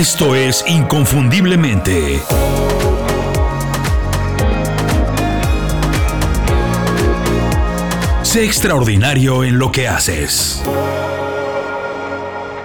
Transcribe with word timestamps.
Esto 0.00 0.34
es 0.34 0.64
Inconfundiblemente. 0.66 2.22
Sé 8.22 8.46
extraordinario 8.46 9.44
en 9.44 9.58
lo 9.58 9.70
que 9.70 9.88
haces. 9.88 10.62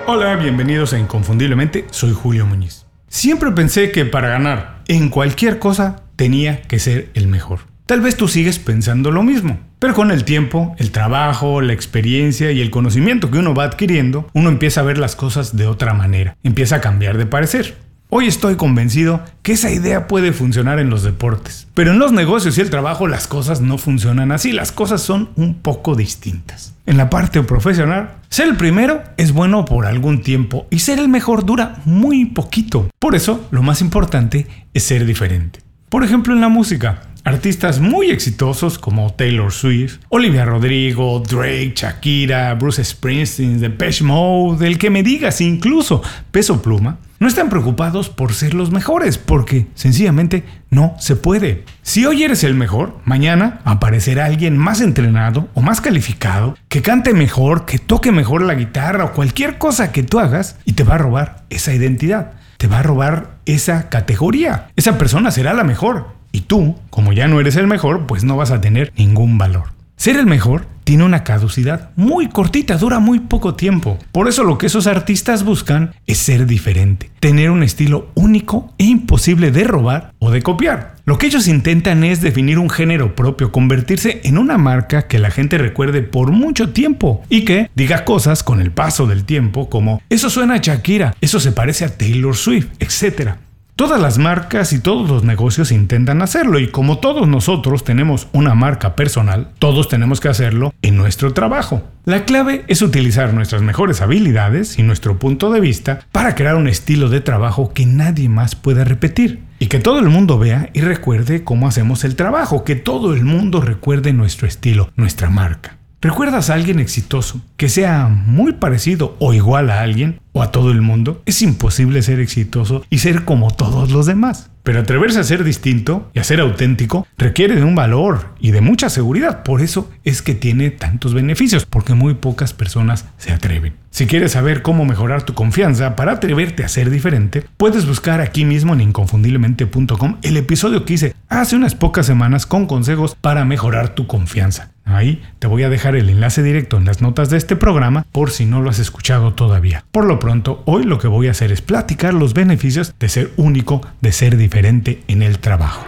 Hola, 0.07 0.37
bienvenidos 0.37 0.93
a 0.93 0.97
Inconfundiblemente, 0.97 1.85
soy 1.91 2.13
Julio 2.13 2.45
Muñiz. 2.45 2.85
Siempre 3.09 3.51
pensé 3.51 3.91
que 3.91 4.05
para 4.05 4.29
ganar 4.29 4.83
en 4.87 5.09
cualquier 5.09 5.59
cosa 5.59 6.03
tenía 6.15 6.61
que 6.61 6.79
ser 6.79 7.09
el 7.15 7.27
mejor. 7.27 7.74
Tal 7.85 8.01
vez 8.01 8.17
tú 8.17 8.27
sigues 8.27 8.57
pensando 8.57 9.11
lo 9.11 9.21
mismo, 9.21 9.59
pero 9.77 9.93
con 9.93 10.09
el 10.09 10.23
tiempo, 10.23 10.75
el 10.79 10.89
trabajo, 10.89 11.61
la 11.61 11.73
experiencia 11.73 12.51
y 12.51 12.59
el 12.59 12.71
conocimiento 12.71 13.29
que 13.29 13.37
uno 13.37 13.53
va 13.53 13.65
adquiriendo, 13.65 14.27
uno 14.33 14.49
empieza 14.49 14.81
a 14.81 14.85
ver 14.85 14.97
las 14.97 15.15
cosas 15.15 15.55
de 15.55 15.67
otra 15.67 15.93
manera, 15.93 16.35
empieza 16.41 16.77
a 16.77 16.81
cambiar 16.81 17.19
de 17.19 17.27
parecer. 17.27 17.77
Hoy 18.09 18.25
estoy 18.25 18.55
convencido 18.55 19.21
que 19.43 19.51
esa 19.51 19.69
idea 19.69 20.07
puede 20.07 20.33
funcionar 20.33 20.79
en 20.79 20.89
los 20.89 21.03
deportes, 21.03 21.67
pero 21.75 21.91
en 21.91 21.99
los 21.99 22.11
negocios 22.11 22.57
y 22.57 22.61
el 22.61 22.71
trabajo 22.71 23.07
las 23.07 23.27
cosas 23.27 23.61
no 23.61 23.77
funcionan 23.77 24.31
así, 24.31 24.51
las 24.51 24.71
cosas 24.71 25.01
son 25.01 25.29
un 25.35 25.53
poco 25.53 25.93
distintas. 25.93 26.73
En 26.87 26.97
la 26.97 27.11
parte 27.11 27.43
profesional, 27.43 28.15
ser 28.29 28.47
el 28.47 28.57
primero 28.57 29.03
es 29.17 29.31
bueno 29.31 29.63
por 29.63 29.85
algún 29.85 30.23
tiempo 30.23 30.65
y 30.71 30.79
ser 30.79 30.97
el 30.97 31.07
mejor 31.07 31.45
dura 31.45 31.83
muy 31.85 32.25
poquito. 32.25 32.89
Por 32.97 33.13
eso, 33.13 33.47
lo 33.51 33.61
más 33.61 33.81
importante 33.81 34.47
es 34.73 34.81
ser 34.81 35.05
diferente. 35.05 35.59
Por 35.89 36.03
ejemplo, 36.03 36.33
en 36.33 36.41
la 36.41 36.49
música, 36.49 37.03
Artistas 37.25 37.79
muy 37.79 38.11
exitosos 38.11 38.77
como 38.77 39.11
Taylor 39.13 39.51
Swift, 39.51 39.97
Olivia 40.09 40.45
Rodrigo, 40.45 41.23
Drake, 41.27 41.73
Shakira, 41.75 42.53
Bruce 42.53 42.83
Springsteen, 42.83 43.59
Depeche 43.59 44.03
Mode, 44.03 44.67
el 44.67 44.77
que 44.77 44.91
me 44.91 45.01
digas, 45.01 45.41
incluso 45.41 46.03
Peso 46.29 46.61
Pluma, 46.61 46.99
no 47.17 47.27
están 47.27 47.49
preocupados 47.49 48.09
por 48.09 48.35
ser 48.35 48.53
los 48.53 48.69
mejores, 48.69 49.17
porque 49.17 49.65
sencillamente 49.73 50.43
no 50.69 50.93
se 50.99 51.15
puede. 51.15 51.63
Si 51.81 52.05
hoy 52.05 52.21
eres 52.21 52.43
el 52.43 52.53
mejor, 52.53 52.99
mañana 53.05 53.59
aparecerá 53.63 54.25
alguien 54.25 54.55
más 54.55 54.79
entrenado 54.79 55.49
o 55.55 55.63
más 55.63 55.81
calificado, 55.81 56.55
que 56.69 56.83
cante 56.83 57.15
mejor, 57.15 57.65
que 57.65 57.79
toque 57.79 58.11
mejor 58.11 58.43
la 58.43 58.53
guitarra 58.53 59.03
o 59.03 59.13
cualquier 59.13 59.57
cosa 59.57 59.91
que 59.91 60.03
tú 60.03 60.19
hagas 60.19 60.57
y 60.63 60.73
te 60.73 60.83
va 60.83 60.93
a 60.93 60.99
robar 60.99 61.45
esa 61.49 61.73
identidad, 61.73 62.33
te 62.57 62.67
va 62.67 62.81
a 62.81 62.83
robar 62.83 63.39
esa 63.47 63.89
categoría. 63.89 64.67
Esa 64.75 64.99
persona 64.99 65.31
será 65.31 65.55
la 65.55 65.63
mejor 65.63 66.14
y 66.35 66.41
tú, 66.41 66.75
como 66.89 67.13
ya 67.13 67.29
no 67.29 67.39
eres 67.39 67.55
el 67.55 67.65
mejor, 67.65 68.07
pues 68.07 68.25
no 68.25 68.35
vas 68.35 68.51
a 68.51 68.59
tener 68.59 68.91
ningún 68.97 69.37
valor. 69.37 69.69
Ser 69.95 70.17
el 70.17 70.25
mejor 70.25 70.67
tiene 70.83 71.05
una 71.05 71.23
caducidad 71.23 71.91
muy 71.95 72.27
cortita, 72.27 72.77
dura 72.77 72.99
muy 72.99 73.21
poco 73.21 73.55
tiempo. 73.55 73.97
Por 74.11 74.27
eso 74.27 74.43
lo 74.43 74.57
que 74.57 74.65
esos 74.65 74.85
artistas 74.85 75.45
buscan 75.45 75.95
es 76.07 76.17
ser 76.17 76.45
diferente, 76.45 77.09
tener 77.21 77.51
un 77.51 77.63
estilo 77.63 78.09
único 78.15 78.73
e 78.77 78.83
imposible 78.83 79.51
de 79.51 79.63
robar 79.63 80.11
o 80.19 80.29
de 80.29 80.41
copiar. 80.41 80.95
Lo 81.05 81.17
que 81.17 81.27
ellos 81.27 81.47
intentan 81.47 82.03
es 82.03 82.19
definir 82.19 82.59
un 82.59 82.69
género 82.69 83.15
propio, 83.15 83.53
convertirse 83.53 84.19
en 84.25 84.37
una 84.37 84.57
marca 84.57 85.07
que 85.07 85.19
la 85.19 85.31
gente 85.31 85.57
recuerde 85.57 86.01
por 86.01 86.31
mucho 86.31 86.71
tiempo 86.71 87.23
y 87.29 87.45
que 87.45 87.71
diga 87.75 88.03
cosas 88.03 88.43
con 88.43 88.59
el 88.59 88.71
paso 88.71 89.07
del 89.07 89.23
tiempo 89.23 89.69
como 89.69 90.01
eso 90.09 90.29
suena 90.29 90.55
a 90.55 90.57
Shakira, 90.57 91.15
eso 91.21 91.39
se 91.39 91.53
parece 91.53 91.85
a 91.85 91.97
Taylor 91.97 92.35
Swift, 92.35 92.67
etc. 92.79 93.35
Todas 93.75 93.99
las 93.99 94.17
marcas 94.17 94.71
y 94.71 94.79
todos 94.79 95.09
los 95.09 95.25
negocios 95.25 95.69
intentan 95.73 96.21
hacerlo 96.21 96.59
y 96.59 96.69
como 96.69 96.99
todos 96.99 97.27
nosotros 97.27 97.83
tenemos 97.83 98.29
una 98.31 98.55
marca 98.55 98.95
personal, 98.95 99.49
todos 99.59 99.89
tenemos 99.89 100.21
que 100.21 100.29
hacerlo 100.29 100.73
en 100.81 100.95
nuestro 100.95 101.33
trabajo. 101.33 101.83
La 102.05 102.23
clave 102.23 102.63
es 102.69 102.81
utilizar 102.81 103.33
nuestras 103.33 103.63
mejores 103.63 104.01
habilidades 104.01 104.79
y 104.79 104.83
nuestro 104.83 105.19
punto 105.19 105.51
de 105.51 105.59
vista 105.59 105.99
para 106.13 106.35
crear 106.35 106.55
un 106.55 106.69
estilo 106.69 107.09
de 107.09 107.19
trabajo 107.19 107.73
que 107.73 107.85
nadie 107.85 108.29
más 108.29 108.55
pueda 108.55 108.85
repetir. 108.85 109.43
Y 109.59 109.67
que 109.67 109.79
todo 109.79 109.99
el 109.99 110.07
mundo 110.07 110.39
vea 110.39 110.69
y 110.71 110.79
recuerde 110.79 111.43
cómo 111.43 111.67
hacemos 111.67 112.05
el 112.05 112.15
trabajo, 112.15 112.63
que 112.63 112.75
todo 112.77 113.13
el 113.13 113.25
mundo 113.25 113.59
recuerde 113.59 114.13
nuestro 114.13 114.47
estilo, 114.47 114.89
nuestra 114.95 115.29
marca. 115.29 115.79
¿Recuerdas 116.05 116.51
a 116.51 116.53
alguien 116.53 116.77
exitoso 116.77 117.41
que 117.57 117.67
sea 117.67 118.07
muy 118.09 118.53
parecido 118.53 119.15
o 119.17 119.33
igual 119.33 119.71
a 119.71 119.81
alguien 119.81 120.19
o 120.33 120.43
a 120.43 120.51
todo 120.51 120.69
el 120.69 120.83
mundo? 120.83 121.23
Es 121.25 121.41
imposible 121.41 122.03
ser 122.03 122.19
exitoso 122.19 122.85
y 122.91 122.99
ser 122.99 123.25
como 123.25 123.49
todos 123.49 123.89
los 123.89 124.05
demás. 124.05 124.51
Pero 124.61 124.81
atreverse 124.81 125.19
a 125.19 125.23
ser 125.23 125.43
distinto 125.43 126.11
y 126.13 126.19
a 126.19 126.23
ser 126.23 126.41
auténtico 126.41 127.07
requiere 127.17 127.55
de 127.55 127.63
un 127.63 127.73
valor 127.73 128.35
y 128.39 128.51
de 128.51 128.61
mucha 128.61 128.91
seguridad. 128.91 129.41
Por 129.41 129.61
eso 129.61 129.89
es 130.03 130.21
que 130.21 130.35
tiene 130.35 130.69
tantos 130.69 131.15
beneficios, 131.15 131.65
porque 131.65 131.95
muy 131.95 132.13
pocas 132.13 132.53
personas 132.53 133.05
se 133.17 133.33
atreven. 133.33 133.73
Si 133.89 134.05
quieres 134.05 134.33
saber 134.33 134.61
cómo 134.61 134.85
mejorar 134.85 135.23
tu 135.23 135.33
confianza 135.33 135.95
para 135.95 136.11
atreverte 136.11 136.63
a 136.63 136.67
ser 136.67 136.91
diferente, 136.91 137.45
puedes 137.57 137.87
buscar 137.87 138.21
aquí 138.21 138.45
mismo 138.45 138.73
en 138.73 138.81
inconfundiblemente.com 138.81 140.17
el 140.21 140.37
episodio 140.37 140.85
que 140.85 140.93
hice 140.93 141.14
hace 141.41 141.55
unas 141.55 141.75
pocas 141.75 142.05
semanas 142.05 142.45
con 142.45 142.65
consejos 142.65 143.15
para 143.19 143.45
mejorar 143.45 143.89
tu 143.89 144.07
confianza. 144.07 144.71
Ahí 144.85 145.21
te 145.39 145.47
voy 145.47 145.63
a 145.63 145.69
dejar 145.69 145.95
el 145.95 146.09
enlace 146.09 146.43
directo 146.43 146.77
en 146.77 146.85
las 146.85 147.01
notas 147.01 147.29
de 147.29 147.37
este 147.37 147.55
programa 147.55 148.05
por 148.11 148.31
si 148.31 148.45
no 148.45 148.61
lo 148.61 148.69
has 148.69 148.79
escuchado 148.79 149.33
todavía. 149.33 149.83
Por 149.91 150.05
lo 150.05 150.19
pronto, 150.19 150.63
hoy 150.65 150.83
lo 150.83 150.97
que 150.97 151.07
voy 151.07 151.27
a 151.27 151.31
hacer 151.31 151.51
es 151.51 151.61
platicar 151.61 152.13
los 152.13 152.33
beneficios 152.33 152.93
de 152.99 153.09
ser 153.09 153.31
único, 153.37 153.81
de 154.01 154.11
ser 154.11 154.37
diferente 154.37 155.03
en 155.07 155.21
el 155.21 155.39
trabajo. 155.39 155.85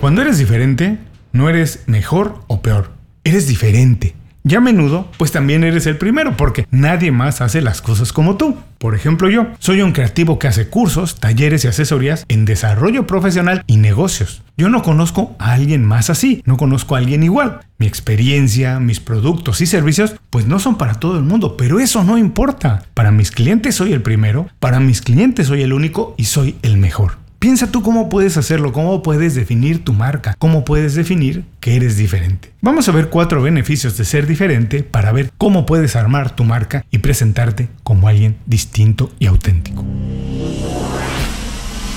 Cuando 0.00 0.22
eres 0.22 0.38
diferente, 0.38 0.98
no 1.32 1.48
eres 1.48 1.84
mejor 1.86 2.42
o 2.46 2.60
peor, 2.60 2.90
eres 3.24 3.46
diferente. 3.46 4.14
Y 4.42 4.54
a 4.54 4.60
menudo, 4.60 5.08
pues 5.18 5.32
también 5.32 5.64
eres 5.64 5.86
el 5.86 5.98
primero, 5.98 6.36
porque 6.36 6.66
nadie 6.70 7.12
más 7.12 7.42
hace 7.42 7.60
las 7.60 7.82
cosas 7.82 8.12
como 8.12 8.36
tú. 8.36 8.56
Por 8.78 8.94
ejemplo, 8.94 9.28
yo 9.28 9.48
soy 9.58 9.82
un 9.82 9.92
creativo 9.92 10.38
que 10.38 10.48
hace 10.48 10.68
cursos, 10.68 11.16
talleres 11.20 11.64
y 11.64 11.68
asesorías 11.68 12.24
en 12.28 12.46
desarrollo 12.46 13.06
profesional 13.06 13.62
y 13.66 13.76
negocios. 13.76 14.42
Yo 14.56 14.70
no 14.70 14.82
conozco 14.82 15.36
a 15.38 15.52
alguien 15.52 15.84
más 15.84 16.08
así, 16.08 16.42
no 16.46 16.56
conozco 16.56 16.94
a 16.94 16.98
alguien 16.98 17.22
igual. 17.22 17.60
Mi 17.78 17.86
experiencia, 17.86 18.80
mis 18.80 19.00
productos 19.00 19.60
y 19.60 19.66
servicios, 19.66 20.16
pues 20.30 20.46
no 20.46 20.58
son 20.58 20.78
para 20.78 20.94
todo 20.94 21.18
el 21.18 21.24
mundo, 21.24 21.56
pero 21.58 21.78
eso 21.78 22.02
no 22.04 22.16
importa. 22.16 22.82
Para 22.94 23.10
mis 23.10 23.30
clientes 23.30 23.74
soy 23.74 23.92
el 23.92 24.00
primero, 24.00 24.48
para 24.58 24.80
mis 24.80 25.02
clientes 25.02 25.48
soy 25.48 25.62
el 25.62 25.74
único 25.74 26.14
y 26.16 26.24
soy 26.24 26.56
el 26.62 26.78
mejor. 26.78 27.18
Piensa 27.40 27.72
tú 27.72 27.80
cómo 27.82 28.10
puedes 28.10 28.36
hacerlo, 28.36 28.70
cómo 28.70 29.02
puedes 29.02 29.34
definir 29.34 29.82
tu 29.82 29.94
marca, 29.94 30.36
cómo 30.38 30.62
puedes 30.62 30.94
definir 30.94 31.46
que 31.58 31.74
eres 31.74 31.96
diferente. 31.96 32.52
Vamos 32.60 32.86
a 32.86 32.92
ver 32.92 33.08
cuatro 33.08 33.40
beneficios 33.40 33.96
de 33.96 34.04
ser 34.04 34.26
diferente 34.26 34.82
para 34.82 35.10
ver 35.10 35.32
cómo 35.38 35.64
puedes 35.64 35.96
armar 35.96 36.36
tu 36.36 36.44
marca 36.44 36.84
y 36.90 36.98
presentarte 36.98 37.70
como 37.82 38.08
alguien 38.08 38.36
distinto 38.44 39.10
y 39.18 39.24
auténtico. 39.24 39.82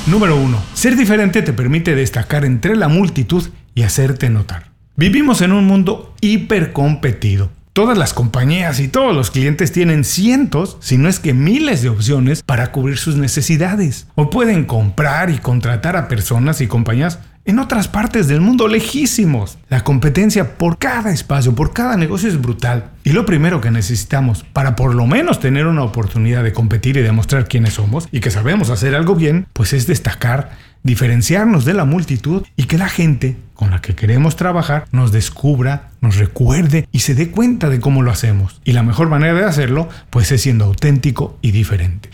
Número 0.08 0.38
1. 0.38 0.64
Ser 0.76 0.96
diferente 0.96 1.42
te 1.42 1.52
permite 1.52 1.94
destacar 1.94 2.46
entre 2.46 2.78
la 2.78 2.88
multitud 2.88 3.44
y 3.75 3.84
hacerte 3.84 4.30
notar. 4.30 4.72
Vivimos 4.96 5.42
en 5.42 5.52
un 5.52 5.68
mundo 5.68 6.14
hipercompetido 6.22 7.52
Todas 7.74 7.98
las 7.98 8.14
compañías 8.14 8.80
y 8.80 8.88
todos 8.88 9.16
los 9.16 9.32
clientes 9.32 9.72
tienen 9.72 10.04
cientos, 10.04 10.78
si 10.80 11.00
no 11.00 11.10
es 11.10 11.20
que 11.20 11.34
miles 11.34 11.82
de 11.82 11.90
opciones 11.90 12.44
para 12.44 12.72
cubrir 12.72 13.00
sus 13.00 13.16
necesidades. 13.16 14.06
O 14.14 14.30
pueden 14.30 14.66
comprar 14.66 15.32
y 15.32 15.40
contratar 15.40 15.98
a 15.98 16.08
personas 16.08 16.62
y 16.62 16.68
compañías 16.68 17.18
en 17.46 17.58
otras 17.58 17.88
partes 17.88 18.28
del 18.28 18.42
mundo 18.42 18.68
lejísimos. 18.68 19.58
La 19.70 19.84
competencia 19.84 20.56
por 20.60 20.78
cada 20.78 21.12
espacio, 21.12 21.56
por 21.56 21.74
cada 21.74 21.98
negocio 21.98 22.30
es 22.30 22.40
brutal. 22.40 22.92
Y 23.04 23.14
lo 23.14 23.26
primero 23.26 23.60
que 23.60 23.72
necesitamos 23.72 24.46
para 24.54 24.76
por 24.76 24.94
lo 24.94 25.08
menos 25.08 25.40
tener 25.40 25.66
una 25.66 25.82
oportunidad 25.82 26.44
de 26.44 26.54
competir 26.54 26.98
y 26.98 27.02
demostrar 27.02 27.48
quiénes 27.48 27.74
somos 27.74 28.08
y 28.12 28.20
que 28.20 28.30
sabemos 28.30 28.70
hacer 28.70 28.94
algo 28.94 29.16
bien, 29.16 29.48
pues 29.52 29.74
es 29.74 29.88
destacar 29.88 30.52
diferenciarnos 30.84 31.66
de 31.66 31.74
la 31.74 31.86
multitud 31.86 32.44
y 32.56 32.66
que 32.66 32.78
la 32.78 32.90
gente 32.90 33.38
con 33.56 33.72
la 33.72 33.82
que 33.82 33.96
queremos 33.96 34.36
trabajar 34.36 34.86
nos 34.92 35.12
descubra, 35.12 35.90
nos 36.03 36.18
recuerde 36.18 36.88
y 36.91 37.00
se 37.00 37.16
dé 37.16 37.31
cuenta 37.31 37.69
de 37.69 37.80
cómo 37.80 38.03
lo 38.03 38.12
hacemos. 38.12 38.59
Y 38.66 38.74
la 38.74 38.84
mejor 38.84 39.08
manera 39.08 39.34
de 39.34 39.46
hacerlo, 39.46 39.88
pues 40.09 40.31
es 40.34 40.41
siendo 40.41 40.66
auténtico 40.66 41.40
y 41.41 41.51
diferente. 41.51 42.10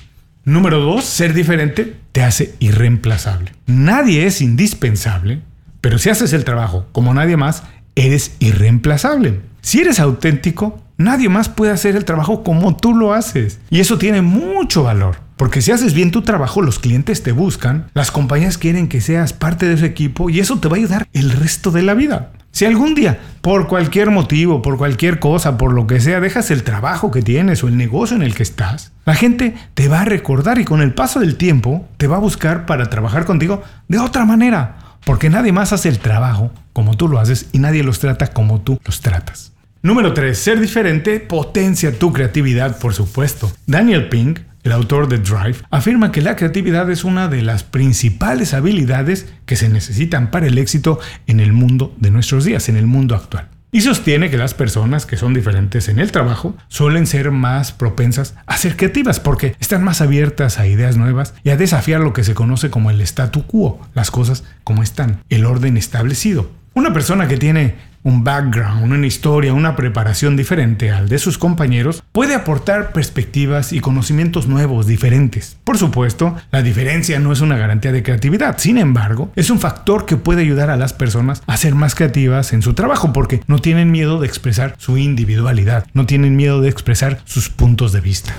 Número 0.45 0.79
2. 0.79 1.03
Ser 1.03 1.33
diferente 1.33 1.95
te 2.11 2.23
hace 2.23 2.53
irreemplazable. 2.59 3.51
Nadie 3.65 4.27
es 4.27 4.41
indispensable, 4.41 5.41
pero 5.81 5.97
si 5.97 6.11
haces 6.11 6.33
el 6.33 6.45
trabajo 6.45 6.85
como 6.91 7.13
nadie 7.15 7.35
más, 7.35 7.63
eres 7.95 8.35
irreemplazable. 8.39 9.41
Si 9.61 9.81
eres 9.81 9.99
auténtico, 9.99 10.79
nadie 10.97 11.27
más 11.27 11.49
puede 11.49 11.71
hacer 11.71 11.95
el 11.95 12.05
trabajo 12.05 12.43
como 12.43 12.77
tú 12.77 12.93
lo 12.93 13.13
haces. 13.13 13.59
Y 13.71 13.79
eso 13.79 13.97
tiene 13.97 14.21
mucho 14.21 14.83
valor. 14.83 15.17
Porque 15.35 15.61
si 15.61 15.71
haces 15.71 15.95
bien 15.95 16.11
tu 16.11 16.21
trabajo, 16.21 16.61
los 16.61 16.77
clientes 16.77 17.23
te 17.23 17.31
buscan, 17.31 17.87
las 17.95 18.11
compañías 18.11 18.59
quieren 18.59 18.87
que 18.87 19.01
seas 19.01 19.33
parte 19.33 19.65
de 19.65 19.75
ese 19.75 19.85
equipo 19.87 20.29
y 20.29 20.39
eso 20.39 20.59
te 20.59 20.67
va 20.67 20.75
a 20.75 20.79
ayudar 20.79 21.07
el 21.13 21.31
resto 21.31 21.71
de 21.71 21.81
la 21.81 21.95
vida. 21.95 22.33
Si 22.51 22.65
algún 22.65 22.95
día, 22.95 23.19
por 23.41 23.67
cualquier 23.67 24.11
motivo, 24.11 24.61
por 24.61 24.77
cualquier 24.77 25.19
cosa, 25.19 25.57
por 25.57 25.73
lo 25.73 25.87
que 25.87 25.99
sea, 25.99 26.19
dejas 26.19 26.51
el 26.51 26.63
trabajo 26.63 27.11
que 27.11 27.21
tienes 27.21 27.63
o 27.63 27.67
el 27.67 27.77
negocio 27.77 28.15
en 28.15 28.23
el 28.23 28.35
que 28.35 28.43
estás, 28.43 28.91
la 29.05 29.15
gente 29.15 29.55
te 29.73 29.87
va 29.87 30.01
a 30.01 30.05
recordar 30.05 30.59
y 30.59 30.65
con 30.65 30.81
el 30.81 30.93
paso 30.93 31.19
del 31.19 31.35
tiempo 31.35 31.87
te 31.97 32.07
va 32.07 32.17
a 32.17 32.19
buscar 32.19 32.65
para 32.65 32.89
trabajar 32.89 33.25
contigo 33.25 33.63
de 33.87 33.99
otra 33.99 34.25
manera. 34.25 34.77
Porque 35.05 35.29
nadie 35.29 35.51
más 35.51 35.73
hace 35.73 35.89
el 35.89 35.99
trabajo 35.99 36.51
como 36.73 36.95
tú 36.95 37.07
lo 37.07 37.19
haces 37.19 37.47
y 37.51 37.59
nadie 37.59 37.83
los 37.83 37.99
trata 37.99 38.27
como 38.27 38.61
tú 38.61 38.79
los 38.85 39.01
tratas. 39.01 39.53
Número 39.81 40.13
3. 40.13 40.37
Ser 40.37 40.59
diferente 40.59 41.21
potencia 41.21 41.97
tu 41.97 42.11
creatividad, 42.11 42.77
por 42.79 42.93
supuesto. 42.93 43.49
Daniel 43.65 44.09
Pink 44.09 44.41
el 44.63 44.71
autor 44.71 45.07
de 45.07 45.17
Drive, 45.19 45.57
afirma 45.71 46.11
que 46.11 46.21
la 46.21 46.35
creatividad 46.35 46.89
es 46.89 47.03
una 47.03 47.27
de 47.27 47.41
las 47.41 47.63
principales 47.63 48.53
habilidades 48.53 49.27
que 49.45 49.55
se 49.55 49.69
necesitan 49.69 50.31
para 50.31 50.47
el 50.47 50.57
éxito 50.57 50.99
en 51.27 51.39
el 51.39 51.53
mundo 51.53 51.95
de 51.97 52.11
nuestros 52.11 52.45
días, 52.45 52.69
en 52.69 52.77
el 52.77 52.87
mundo 52.87 53.15
actual. 53.15 53.49
Y 53.71 53.81
sostiene 53.81 54.31
que 54.31 54.37
las 54.37 54.55
personas 54.55 55.05
que 55.05 55.15
son 55.15 55.35
diferentes 55.35 55.89
en 55.89 55.99
el 55.99 56.11
trabajo 56.11 56.57
suelen 56.69 57.05
ser 57.05 57.29
más 57.29 57.71
propensas 57.71 58.33
a 58.47 58.57
ser 58.57 58.75
creativas 58.75 59.19
porque 59.19 59.55
están 59.59 59.83
más 59.83 60.01
abiertas 60.01 60.57
a 60.57 60.65
ideas 60.65 60.97
nuevas 60.97 61.35
y 61.43 61.51
a 61.51 61.57
desafiar 61.57 62.01
lo 62.01 62.11
que 62.11 62.23
se 62.23 62.33
conoce 62.33 62.71
como 62.71 62.89
el 62.89 62.99
statu 63.01 63.45
quo, 63.45 63.79
las 63.93 64.09
cosas 64.09 64.43
como 64.63 64.81
están, 64.81 65.23
el 65.29 65.45
orden 65.45 65.77
establecido. 65.77 66.49
Una 66.73 66.93
persona 66.93 67.27
que 67.27 67.37
tiene 67.37 67.75
un 68.03 68.23
background, 68.23 68.91
una 68.91 69.05
historia, 69.05 69.53
una 69.53 69.75
preparación 69.75 70.35
diferente 70.35 70.91
al 70.91 71.09
de 71.09 71.19
sus 71.19 71.37
compañeros, 71.37 72.03
puede 72.11 72.35
aportar 72.35 72.91
perspectivas 72.91 73.73
y 73.73 73.79
conocimientos 73.79 74.47
nuevos, 74.47 74.87
diferentes. 74.87 75.57
Por 75.63 75.77
supuesto, 75.77 76.35
la 76.51 76.61
diferencia 76.61 77.19
no 77.19 77.31
es 77.31 77.41
una 77.41 77.57
garantía 77.57 77.91
de 77.91 78.03
creatividad, 78.03 78.57
sin 78.57 78.77
embargo, 78.77 79.31
es 79.35 79.49
un 79.49 79.59
factor 79.59 80.05
que 80.05 80.17
puede 80.17 80.41
ayudar 80.41 80.69
a 80.69 80.77
las 80.77 80.93
personas 80.93 81.41
a 81.47 81.57
ser 81.57 81.75
más 81.75 81.95
creativas 81.95 82.53
en 82.53 82.61
su 82.61 82.73
trabajo 82.73 83.13
porque 83.13 83.41
no 83.47 83.59
tienen 83.59 83.91
miedo 83.91 84.19
de 84.19 84.27
expresar 84.27 84.75
su 84.77 84.97
individualidad, 84.97 85.85
no 85.93 86.05
tienen 86.05 86.35
miedo 86.35 86.61
de 86.61 86.69
expresar 86.69 87.21
sus 87.25 87.49
puntos 87.49 87.91
de 87.91 88.01
vista. 88.01 88.33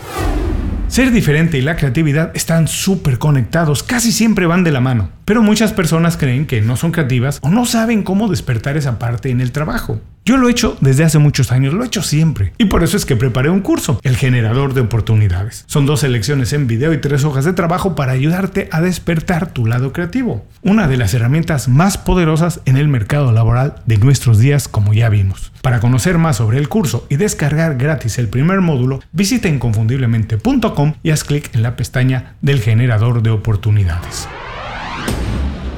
Ser 0.90 1.12
diferente 1.12 1.56
y 1.56 1.60
la 1.60 1.76
creatividad 1.76 2.32
están 2.34 2.66
súper 2.66 3.18
conectados, 3.18 3.84
casi 3.84 4.10
siempre 4.10 4.46
van 4.46 4.64
de 4.64 4.72
la 4.72 4.80
mano. 4.80 5.10
Pero 5.24 5.40
muchas 5.40 5.72
personas 5.72 6.16
creen 6.16 6.46
que 6.46 6.62
no 6.62 6.74
son 6.74 6.90
creativas 6.90 7.38
o 7.42 7.48
no 7.48 7.64
saben 7.64 8.02
cómo 8.02 8.26
despertar 8.26 8.76
esa 8.76 8.98
parte 8.98 9.30
en 9.30 9.40
el 9.40 9.52
trabajo. 9.52 10.00
Yo 10.24 10.36
lo 10.36 10.48
he 10.48 10.50
hecho 10.52 10.76
desde 10.80 11.04
hace 11.04 11.18
muchos 11.18 11.50
años, 11.50 11.72
lo 11.72 11.82
he 11.82 11.86
hecho 11.86 12.02
siempre. 12.02 12.52
Y 12.58 12.66
por 12.66 12.84
eso 12.84 12.96
es 12.96 13.06
que 13.06 13.16
preparé 13.16 13.48
un 13.48 13.60
curso, 13.60 13.98
el 14.02 14.16
generador 14.16 14.74
de 14.74 14.82
oportunidades. 14.82 15.64
Son 15.66 15.86
dos 15.86 16.02
lecciones 16.02 16.52
en 16.52 16.66
video 16.66 16.92
y 16.92 16.98
tres 16.98 17.24
hojas 17.24 17.46
de 17.46 17.54
trabajo 17.54 17.94
para 17.94 18.12
ayudarte 18.12 18.68
a 18.70 18.80
despertar 18.80 19.52
tu 19.52 19.66
lado 19.66 19.92
creativo. 19.92 20.44
Una 20.62 20.88
de 20.88 20.98
las 20.98 21.14
herramientas 21.14 21.68
más 21.68 21.96
poderosas 21.96 22.60
en 22.66 22.76
el 22.76 22.86
mercado 22.88 23.32
laboral 23.32 23.76
de 23.86 23.96
nuestros 23.96 24.38
días, 24.38 24.68
como 24.68 24.92
ya 24.92 25.08
vimos. 25.08 25.52
Para 25.62 25.80
conocer 25.80 26.18
más 26.18 26.36
sobre 26.36 26.58
el 26.58 26.68
curso 26.68 27.06
y 27.08 27.16
descargar 27.16 27.76
gratis 27.76 28.18
el 28.18 28.28
primer 28.28 28.60
módulo, 28.60 29.00
visita 29.12 29.48
inconfundiblemente.com 29.48 30.94
y 31.02 31.10
haz 31.10 31.24
clic 31.24 31.54
en 31.54 31.62
la 31.62 31.76
pestaña 31.76 32.34
del 32.42 32.60
generador 32.60 33.22
de 33.22 33.30
oportunidades. 33.30 34.28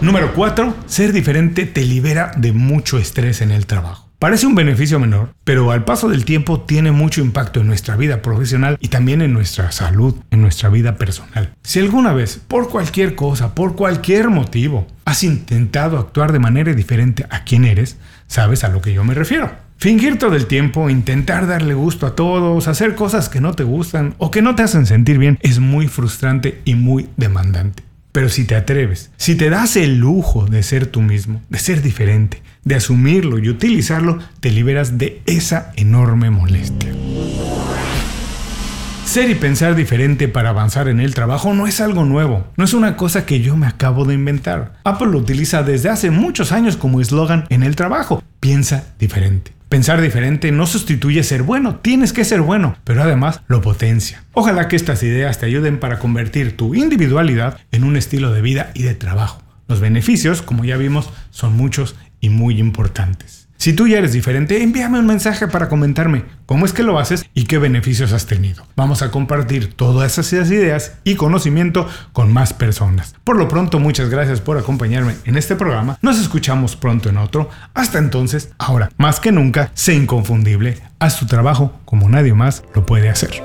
Número 0.00 0.32
4. 0.34 0.74
Ser 0.86 1.12
diferente 1.12 1.64
te 1.64 1.84
libera 1.84 2.32
de 2.36 2.52
mucho 2.52 2.98
estrés 2.98 3.40
en 3.40 3.52
el 3.52 3.66
trabajo. 3.66 4.01
Parece 4.22 4.46
un 4.46 4.54
beneficio 4.54 5.00
menor, 5.00 5.30
pero 5.42 5.72
al 5.72 5.82
paso 5.82 6.08
del 6.08 6.24
tiempo 6.24 6.60
tiene 6.60 6.92
mucho 6.92 7.20
impacto 7.20 7.58
en 7.58 7.66
nuestra 7.66 7.96
vida 7.96 8.22
profesional 8.22 8.78
y 8.80 8.86
también 8.86 9.20
en 9.20 9.32
nuestra 9.32 9.72
salud, 9.72 10.14
en 10.30 10.40
nuestra 10.40 10.68
vida 10.68 10.94
personal. 10.94 11.52
Si 11.64 11.80
alguna 11.80 12.12
vez, 12.12 12.40
por 12.46 12.68
cualquier 12.68 13.16
cosa, 13.16 13.56
por 13.56 13.74
cualquier 13.74 14.30
motivo, 14.30 14.86
has 15.04 15.24
intentado 15.24 15.98
actuar 15.98 16.30
de 16.30 16.38
manera 16.38 16.72
diferente 16.72 17.26
a 17.30 17.42
quien 17.42 17.64
eres, 17.64 17.96
sabes 18.28 18.62
a 18.62 18.68
lo 18.68 18.80
que 18.80 18.92
yo 18.92 19.02
me 19.02 19.14
refiero. 19.14 19.50
Fingir 19.78 20.20
todo 20.20 20.36
el 20.36 20.46
tiempo, 20.46 20.88
intentar 20.88 21.48
darle 21.48 21.74
gusto 21.74 22.06
a 22.06 22.14
todos, 22.14 22.68
hacer 22.68 22.94
cosas 22.94 23.28
que 23.28 23.40
no 23.40 23.54
te 23.54 23.64
gustan 23.64 24.14
o 24.18 24.30
que 24.30 24.40
no 24.40 24.54
te 24.54 24.62
hacen 24.62 24.86
sentir 24.86 25.18
bien 25.18 25.36
es 25.42 25.58
muy 25.58 25.88
frustrante 25.88 26.60
y 26.64 26.76
muy 26.76 27.08
demandante. 27.16 27.82
Pero 28.12 28.28
si 28.28 28.44
te 28.44 28.54
atreves, 28.54 29.10
si 29.16 29.36
te 29.36 29.48
das 29.48 29.74
el 29.76 29.96
lujo 29.96 30.44
de 30.44 30.62
ser 30.62 30.86
tú 30.86 31.00
mismo, 31.00 31.40
de 31.48 31.58
ser 31.58 31.80
diferente, 31.80 32.42
de 32.62 32.74
asumirlo 32.74 33.38
y 33.38 33.48
utilizarlo, 33.48 34.18
te 34.40 34.50
liberas 34.50 34.98
de 34.98 35.22
esa 35.24 35.72
enorme 35.76 36.28
molestia. 36.30 36.92
Ser 39.06 39.30
y 39.30 39.34
pensar 39.34 39.74
diferente 39.74 40.28
para 40.28 40.50
avanzar 40.50 40.88
en 40.88 41.00
el 41.00 41.14
trabajo 41.14 41.54
no 41.54 41.66
es 41.66 41.80
algo 41.80 42.04
nuevo, 42.04 42.46
no 42.56 42.64
es 42.64 42.74
una 42.74 42.96
cosa 42.96 43.24
que 43.24 43.40
yo 43.40 43.56
me 43.56 43.66
acabo 43.66 44.04
de 44.04 44.14
inventar. 44.14 44.74
Apple 44.84 45.08
lo 45.08 45.18
utiliza 45.18 45.62
desde 45.62 45.88
hace 45.88 46.10
muchos 46.10 46.52
años 46.52 46.76
como 46.76 47.00
eslogan 47.00 47.46
en 47.48 47.62
el 47.62 47.76
trabajo, 47.76 48.22
piensa 48.42 48.92
diferente. 48.98 49.52
Pensar 49.68 50.00
diferente 50.00 50.50
no 50.50 50.66
sustituye 50.66 51.22
ser 51.22 51.44
bueno, 51.44 51.76
tienes 51.76 52.12
que 52.12 52.24
ser 52.24 52.40
bueno, 52.40 52.76
pero 52.82 53.00
además 53.00 53.40
lo 53.46 53.60
potencia. 53.60 54.24
Ojalá 54.32 54.66
que 54.66 54.74
estas 54.74 55.04
ideas 55.04 55.38
te 55.38 55.46
ayuden 55.46 55.78
para 55.78 56.00
convertir 56.00 56.56
tu 56.56 56.74
individualidad 56.74 57.60
en 57.70 57.84
un 57.84 57.96
estilo 57.96 58.32
de 58.32 58.42
vida 58.42 58.72
y 58.74 58.82
de 58.82 58.96
trabajo. 58.96 59.40
Los 59.68 59.78
beneficios, 59.78 60.42
como 60.42 60.64
ya 60.64 60.76
vimos, 60.76 61.08
son 61.30 61.56
muchos 61.56 61.94
y 62.20 62.30
muy 62.30 62.58
importantes. 62.58 63.41
Si 63.62 63.72
tú 63.74 63.86
ya 63.86 63.98
eres 63.98 64.12
diferente, 64.12 64.60
envíame 64.60 64.98
un 64.98 65.06
mensaje 65.06 65.46
para 65.46 65.68
comentarme 65.68 66.24
cómo 66.46 66.66
es 66.66 66.72
que 66.72 66.82
lo 66.82 66.98
haces 66.98 67.24
y 67.32 67.44
qué 67.44 67.58
beneficios 67.58 68.12
has 68.12 68.26
tenido. 68.26 68.66
Vamos 68.74 69.02
a 69.02 69.12
compartir 69.12 69.74
todas 69.74 70.18
esas 70.18 70.50
ideas 70.50 70.94
y 71.04 71.14
conocimiento 71.14 71.86
con 72.12 72.32
más 72.32 72.54
personas. 72.54 73.14
Por 73.22 73.36
lo 73.36 73.46
pronto, 73.46 73.78
muchas 73.78 74.10
gracias 74.10 74.40
por 74.40 74.58
acompañarme 74.58 75.14
en 75.26 75.36
este 75.36 75.54
programa. 75.54 75.96
Nos 76.02 76.18
escuchamos 76.18 76.74
pronto 76.74 77.08
en 77.08 77.18
otro. 77.18 77.50
Hasta 77.72 78.00
entonces, 78.00 78.50
ahora, 78.58 78.90
más 78.96 79.20
que 79.20 79.30
nunca, 79.30 79.70
sé 79.74 79.94
inconfundible. 79.94 80.80
Haz 80.98 81.20
tu 81.20 81.26
trabajo 81.26 81.72
como 81.84 82.08
nadie 82.08 82.34
más 82.34 82.64
lo 82.74 82.84
puede 82.84 83.10
hacer. 83.10 83.44